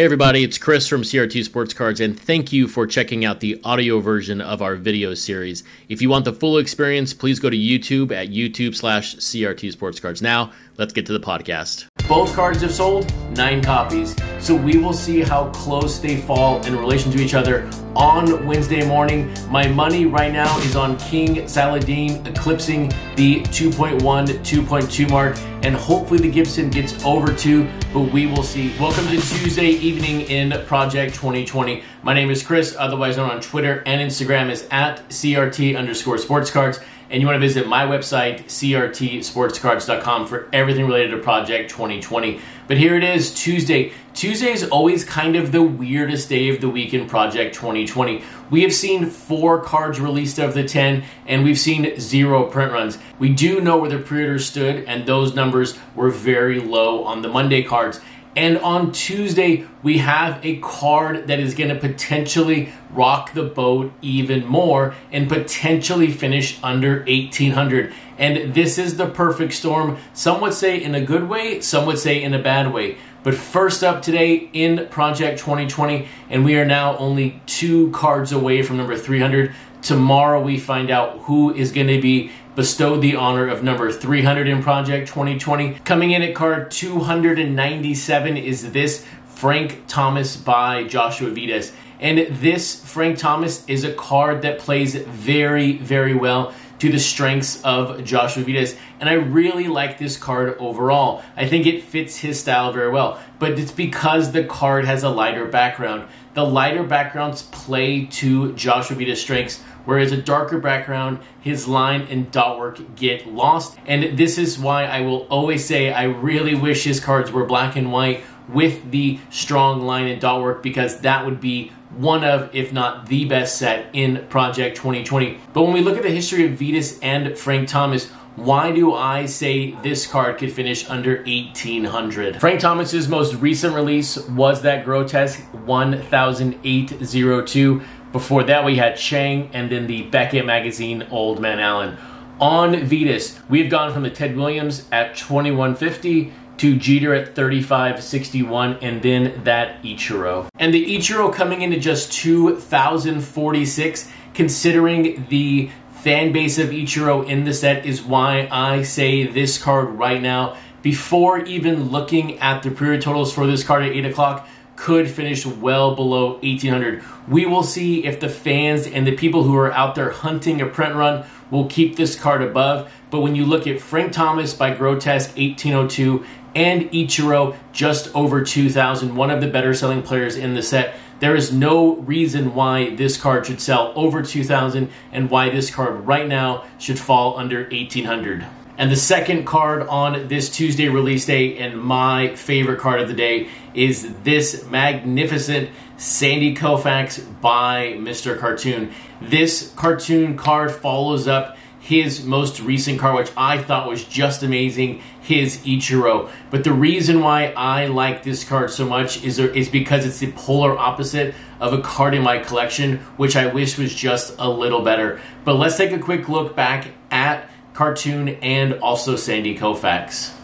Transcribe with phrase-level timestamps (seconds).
[0.00, 3.60] Hey everybody, it's Chris from CRT Sports Cards, and thank you for checking out the
[3.64, 5.62] audio version of our video series.
[5.90, 10.00] If you want the full experience, please go to YouTube at YouTube slash CRT Sports
[10.00, 10.22] Cards.
[10.22, 11.86] Now, let's get to the podcast.
[12.08, 16.76] Both cards have sold nine copies, so we will see how close they fall in
[16.76, 19.32] relation to each other on Wednesday morning.
[19.48, 26.20] My money right now is on King Saladeen eclipsing the 2.1, 2.2 mark, and hopefully
[26.20, 28.76] the Gibson gets over two, but we will see.
[28.78, 31.82] Welcome to Tuesday evening in Project 2020.
[32.02, 36.50] My name is Chris, otherwise known on Twitter and Instagram is at CRT underscore sports
[36.50, 42.40] cards and you want to visit my website, crtsportscards.com, for everything related to Project 2020.
[42.68, 43.92] But here it is, Tuesday.
[44.14, 48.22] Tuesday is always kind of the weirdest day of the week in Project 2020.
[48.50, 52.98] We have seen four cards released of the 10, and we've seen zero print runs.
[53.18, 57.20] We do know where the pre orders stood, and those numbers were very low on
[57.20, 58.00] the Monday cards.
[58.36, 63.92] And on Tuesday, we have a card that is going to potentially rock the boat
[64.02, 67.92] even more and potentially finish under 1800.
[68.18, 69.98] And this is the perfect storm.
[70.12, 72.98] Some would say in a good way, some would say in a bad way.
[73.22, 78.62] But first up today in Project 2020, and we are now only two cards away
[78.62, 79.54] from number 300.
[79.82, 84.48] Tomorrow we find out who is going to be bestowed the honor of number 300
[84.48, 85.74] in Project 2020.
[85.84, 91.72] Coming in at card 297 is this Frank Thomas by Joshua Vides.
[92.00, 97.62] And this Frank Thomas is a card that plays very, very well to the strengths
[97.62, 98.74] of Joshua Vides.
[98.98, 101.22] And I really like this card overall.
[101.36, 103.20] I think it fits his style very well.
[103.38, 106.08] But it's because the card has a lighter background.
[106.34, 112.30] The lighter backgrounds play to Joshua Vides' strengths whereas a darker background, his line and
[112.30, 113.78] dot work get lost.
[113.86, 117.76] And this is why I will always say I really wish his cards were black
[117.76, 122.54] and white with the strong line and dot work because that would be one of,
[122.54, 125.38] if not the best set in Project 2020.
[125.52, 129.26] But when we look at the history of Vides and Frank Thomas, why do I
[129.26, 132.40] say this card could finish under 1800?
[132.40, 137.82] Frank Thomas's most recent release was that grotesque 100802
[138.12, 141.96] before that, we had Chang and then the Beckett magazine Old Man Allen.
[142.40, 149.00] On Vides, we've gone from the Ted Williams at 2150 to Jeter at 3561 and
[149.00, 150.46] then that Ichiro.
[150.58, 155.70] And the Ichiro coming into just 2046 considering the
[156.02, 160.58] fan base of Ichiro in the set is why I say this card right now
[160.82, 164.46] before even looking at the period totals for this card at 8 o'clock
[164.76, 167.02] could finish well below 1800.
[167.26, 170.66] We will see if the fans and the people who are out there hunting a
[170.66, 172.90] print run will keep this card above.
[173.10, 179.14] But when you look at Frank Thomas by Grotesque 1802 and Ichiro just over 2000,
[179.14, 183.16] one of the better selling players in the set, there is no reason why this
[183.16, 188.46] card should sell over 2000 and why this card right now should fall under 1800.
[188.78, 193.14] And the second card on this Tuesday release day, and my favorite card of the
[193.14, 195.68] day, is this magnificent
[195.98, 198.38] Sandy Koufax by Mr.
[198.38, 198.90] Cartoon.
[199.20, 201.58] This cartoon card follows up
[201.90, 206.30] his most recent card, which I thought was just amazing, his Ichiro.
[206.50, 210.30] But the reason why I like this card so much is, is because it's the
[210.32, 214.82] polar opposite of a card in my collection, which I wish was just a little
[214.82, 215.20] better.
[215.44, 220.34] But let's take a quick look back at cartoon, and also Sandy Koufax.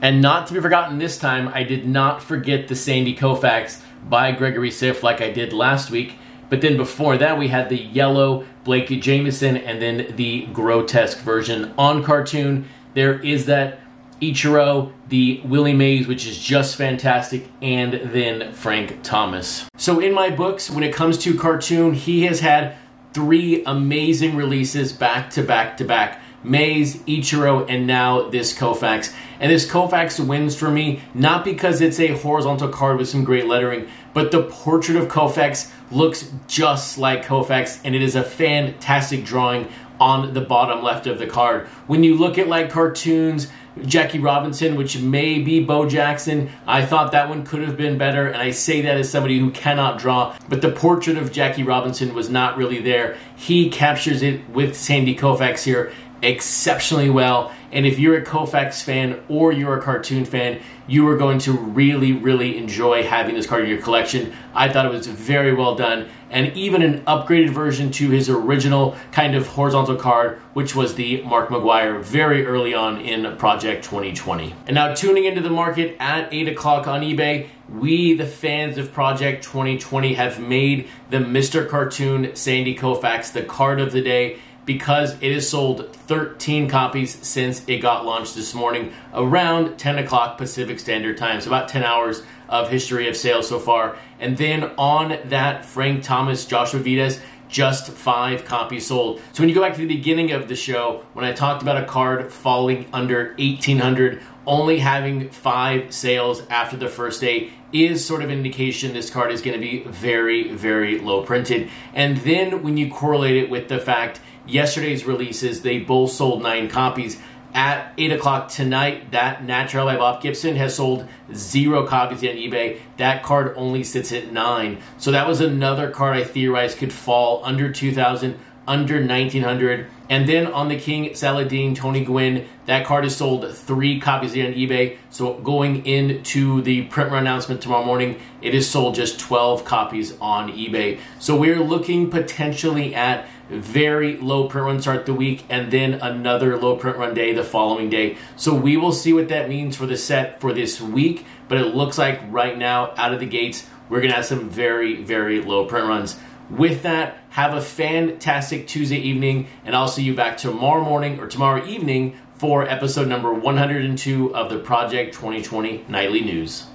[0.00, 4.32] And not to be forgotten this time, I did not forget the Sandy Koufax by
[4.32, 6.16] Gregory Siff like I did last week.
[6.48, 11.74] But then before that, we had the yellow Blake Jamieson and then the grotesque version
[11.76, 12.68] on cartoon.
[12.94, 13.80] There is that
[14.20, 19.68] Ichiro, the Willie Mays, which is just fantastic, and then Frank Thomas.
[19.76, 22.76] So in my books, when it comes to cartoon, he has had
[23.12, 26.20] three amazing releases back to back to back.
[26.46, 29.12] Mays, Ichiro, and now this Koufax.
[29.40, 33.46] And this Koufax wins for me, not because it's a horizontal card with some great
[33.46, 39.24] lettering, but the portrait of Koufax looks just like Koufax, and it is a fantastic
[39.24, 39.68] drawing
[40.00, 41.66] on the bottom left of the card.
[41.86, 43.48] When you look at like cartoons,
[43.84, 46.50] Jackie Robinson, which may be Bo Jackson.
[46.66, 49.50] I thought that one could have been better, and I say that as somebody who
[49.50, 53.16] cannot draw, but the portrait of Jackie Robinson was not really there.
[53.36, 57.52] He captures it with Sandy Koufax here, exceptionally well.
[57.72, 61.52] And if you're a Koufax fan or you're a cartoon fan, you are going to
[61.52, 64.32] really, really enjoy having this card in your collection.
[64.54, 68.96] I thought it was very well done, and even an upgraded version to his original
[69.10, 74.54] kind of horizontal card, which was the Mark McGwire very early on in Project 2020.
[74.66, 78.92] And now tuning into the market at 8 o'clock on eBay, we, the fans of
[78.92, 81.68] Project 2020, have made the Mr.
[81.68, 87.62] Cartoon Sandy Koufax the card of the day because it has sold 13 copies since
[87.66, 91.40] it got launched this morning around 10 o'clock Pacific Standard Time.
[91.40, 93.96] So about 10 hours of history of sales so far.
[94.18, 99.20] And then on that, Frank Thomas, Joshua Vides, just five copies sold.
[99.32, 101.76] So when you go back to the beginning of the show, when I talked about
[101.76, 108.22] a card falling under 1800, only having five sales after the first day is sort
[108.22, 111.68] of an indication this card is going to be very, very low printed.
[111.92, 116.68] And then when you correlate it with the fact yesterday's releases, they both sold nine
[116.68, 117.18] copies.
[117.54, 122.80] At 8 o'clock tonight, that Naturel by Bob Gibson has sold zero copies on eBay.
[122.98, 124.78] That card only sits at nine.
[124.98, 128.38] So that was another card I theorized could fall under 2000
[128.68, 129.86] under 1900.
[130.08, 134.54] And then on the King Saladeen Tony Gwynn, that card is sold three copies on
[134.54, 134.98] eBay.
[135.10, 140.16] So going into the print run announcement tomorrow morning, it is sold just 12 copies
[140.20, 141.00] on eBay.
[141.18, 146.56] So we're looking potentially at very low print run start the week and then another
[146.56, 148.16] low print run day the following day.
[148.36, 151.24] So we will see what that means for the set for this week.
[151.48, 154.48] But it looks like right now, out of the gates, we're going to have some
[154.48, 156.16] very, very low print runs.
[156.48, 161.26] With that, have a fantastic Tuesday evening, and I'll see you back tomorrow morning or
[161.26, 166.66] tomorrow evening for episode number 102 of the Project 2020 Nightly News.